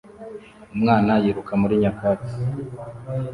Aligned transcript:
Umwana 0.75 1.11
yiruka 1.23 1.53
muri 1.61 1.73
nyakatsi 1.81 2.37